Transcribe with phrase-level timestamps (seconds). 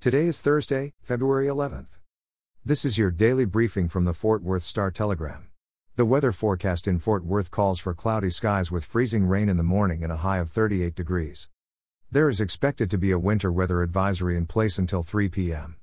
[0.00, 1.98] Today is Thursday, February 11th.
[2.64, 5.48] This is your daily briefing from the Fort Worth Star Telegram.
[5.96, 9.64] The weather forecast in Fort Worth calls for cloudy skies with freezing rain in the
[9.64, 11.48] morning and a high of 38 degrees.
[12.12, 15.78] There is expected to be a winter weather advisory in place until 3 p.m.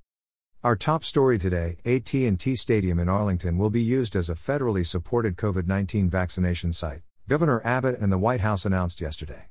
[0.64, 5.36] Our top story today, AT&T Stadium in Arlington will be used as a federally supported
[5.36, 9.50] COVID-19 vaccination site, Governor Abbott and the White House announced yesterday.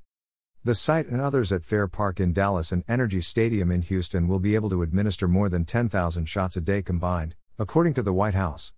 [0.67, 4.39] The site and others at Fair Park in Dallas and NRG Stadium in Houston will
[4.39, 8.32] be able to administer more than 10,000 shots a day combined, according to the White
[8.32, 8.72] House.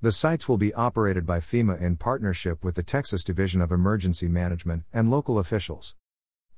[0.00, 4.26] The sites will be operated by FEMA in partnership with the Texas Division of Emergency
[4.26, 5.94] Management and local officials.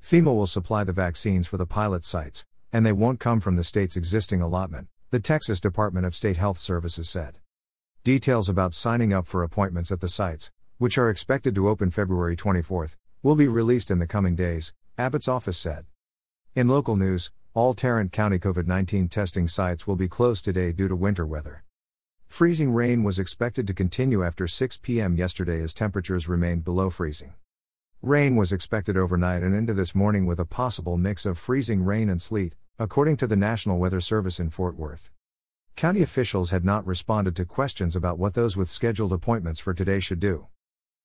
[0.00, 3.64] FEMA will supply the vaccines for the pilot sites, and they won't come from the
[3.64, 7.36] state's existing allotment, the Texas Department of State Health Services said.
[8.04, 12.36] Details about signing up for appointments at the sites, which are expected to open February
[12.36, 12.88] 24,
[13.24, 15.86] will be released in the coming days, Abbott's office said.
[16.56, 20.88] In local news, all Tarrant County COVID 19 testing sites will be closed today due
[20.88, 21.62] to winter weather.
[22.26, 25.16] Freezing rain was expected to continue after 6 p.m.
[25.16, 27.34] yesterday as temperatures remained below freezing.
[28.00, 32.08] Rain was expected overnight and into this morning with a possible mix of freezing rain
[32.08, 35.12] and sleet, according to the National Weather Service in Fort Worth.
[35.76, 40.00] County officials had not responded to questions about what those with scheduled appointments for today
[40.00, 40.48] should do.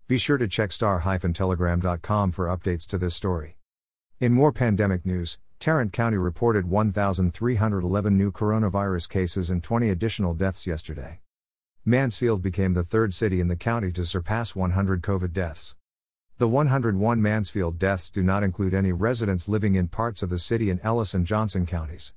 [0.08, 3.58] Be sure to check star-telegram.com for updates to this story.
[4.22, 10.66] In more pandemic news, Tarrant County reported 1,311 new coronavirus cases and 20 additional deaths
[10.66, 11.20] yesterday.
[11.84, 15.76] Mansfield became the third city in the county to surpass 100 COVID deaths.
[16.38, 20.70] The 101 Mansfield deaths do not include any residents living in parts of the city
[20.70, 22.14] in Ellis and Johnson counties.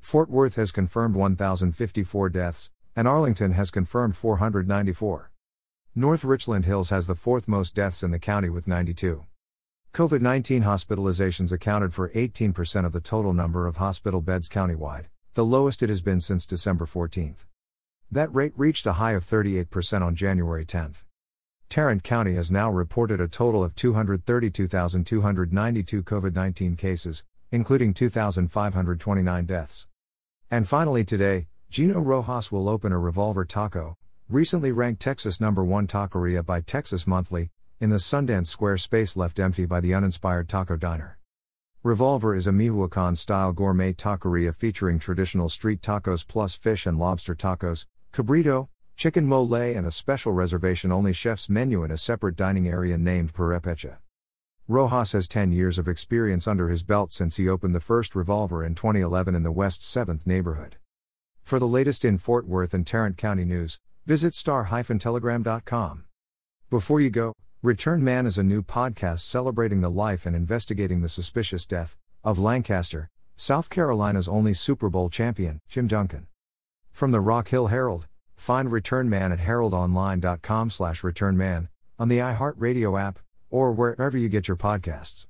[0.00, 5.29] Fort Worth has confirmed 1,054 deaths, and Arlington has confirmed 494.
[5.96, 9.24] North Richland Hills has the fourth most deaths in the county with 92.
[9.92, 15.44] COVID 19 hospitalizations accounted for 18% of the total number of hospital beds countywide, the
[15.44, 17.34] lowest it has been since December 14.
[18.08, 20.94] That rate reached a high of 38% on January 10.
[21.68, 29.88] Tarrant County has now reported a total of 232,292 COVID 19 cases, including 2,529 deaths.
[30.52, 33.96] And finally, today, Gino Rojas will open a Revolver Taco,
[34.30, 39.40] recently ranked Texas number one taqueria by Texas Monthly, in the Sundance Square space left
[39.40, 41.18] empty by the uninspired taco diner.
[41.82, 47.34] Revolver is a Michoacan style gourmet taqueria featuring traditional street tacos plus fish and lobster
[47.34, 52.68] tacos, cabrito, chicken mole, and a special reservation only chef's menu in a separate dining
[52.68, 53.96] area named Purepecha.
[54.68, 58.64] Rojas has 10 years of experience under his belt since he opened the first Revolver
[58.64, 60.76] in 2011 in the West 7th neighborhood.
[61.42, 66.04] For the latest in Fort Worth and Tarrant County news, Visit star-telegram.com.
[66.70, 71.08] Before you go, Return Man is a new podcast celebrating the life and investigating the
[71.08, 76.26] suspicious death of Lancaster, South Carolina's only Super Bowl champion, Jim Duncan.
[76.90, 78.06] From the Rock Hill Herald,
[78.36, 81.68] find Return Man at heraldonline.com slash returnman,
[81.98, 83.18] on the iHeartRadio app,
[83.50, 85.26] or wherever you get your podcasts.